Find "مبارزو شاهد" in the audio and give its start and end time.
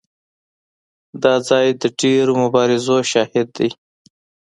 2.43-3.47